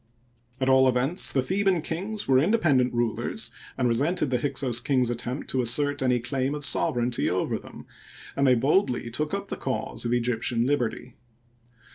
At 0.59 0.67
all 0.67 0.89
events, 0.89 1.31
the 1.31 1.43
Theban 1.43 1.83
kings 1.83 2.27
were 2.27 2.37
independ 2.39 2.79
ent 2.79 2.91
rulers, 2.91 3.51
and 3.77 3.87
resented 3.87 4.31
the 4.31 4.39
Hyksos 4.39 4.79
king's 4.79 5.11
attempt 5.11 5.47
to 5.51 5.61
assert 5.61 6.01
any 6.01 6.19
claim 6.19 6.55
of 6.55 6.65
sovereignty 6.65 7.29
over 7.29 7.59
them; 7.59 7.85
and 8.35 8.47
they 8.47 8.55
boldly 8.55 9.11
took 9.11 9.31
up 9.35 9.49
the 9.49 9.57
cause 9.57 10.03
of 10.03 10.11
Egyptian 10.11 10.65
liberty. 10.65 11.17